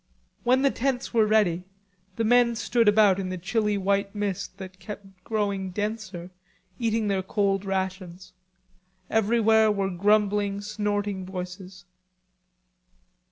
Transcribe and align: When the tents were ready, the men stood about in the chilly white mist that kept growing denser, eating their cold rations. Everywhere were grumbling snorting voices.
When 0.41 0.63
the 0.63 0.71
tents 0.71 1.13
were 1.13 1.27
ready, 1.27 1.63
the 2.15 2.23
men 2.23 2.55
stood 2.55 2.87
about 2.87 3.19
in 3.19 3.29
the 3.29 3.37
chilly 3.37 3.77
white 3.77 4.15
mist 4.15 4.57
that 4.57 4.79
kept 4.79 5.23
growing 5.23 5.69
denser, 5.69 6.31
eating 6.79 7.07
their 7.07 7.21
cold 7.21 7.63
rations. 7.65 8.33
Everywhere 9.11 9.71
were 9.71 9.91
grumbling 9.91 10.59
snorting 10.59 11.23
voices. 11.27 11.85